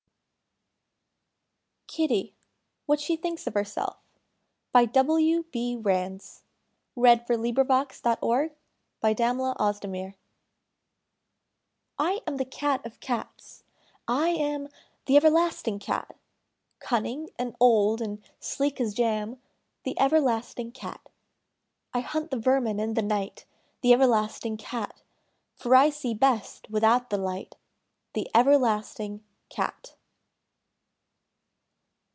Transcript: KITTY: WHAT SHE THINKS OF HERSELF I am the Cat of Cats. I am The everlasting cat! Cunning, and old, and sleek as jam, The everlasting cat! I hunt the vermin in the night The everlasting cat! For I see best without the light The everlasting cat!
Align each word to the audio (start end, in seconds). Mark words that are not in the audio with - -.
KITTY: 1.93 2.33
WHAT 2.85 3.01
SHE 3.01 3.17
THINKS 3.17 3.47
OF 3.47 3.53
HERSELF 3.53 3.97
I 4.73 4.83
am 4.83 4.91
the 4.93 4.93
Cat 4.95 5.05
of 12.85 12.99
Cats. 13.01 13.63
I 14.07 14.29
am 14.29 14.69
The 15.05 15.17
everlasting 15.17 15.79
cat! 15.79 16.15
Cunning, 16.79 17.29
and 17.37 17.55
old, 17.59 18.01
and 18.01 18.23
sleek 18.39 18.79
as 18.79 18.93
jam, 18.93 19.41
The 19.83 19.99
everlasting 19.99 20.71
cat! 20.71 21.01
I 21.93 21.99
hunt 21.99 22.31
the 22.31 22.39
vermin 22.39 22.79
in 22.79 22.93
the 22.93 23.01
night 23.03 23.45
The 23.81 23.91
everlasting 23.91 24.55
cat! 24.55 25.01
For 25.57 25.75
I 25.75 25.89
see 25.89 26.13
best 26.13 26.69
without 26.69 27.09
the 27.09 27.17
light 27.17 27.57
The 28.13 28.31
everlasting 28.33 29.25
cat! 29.49 29.97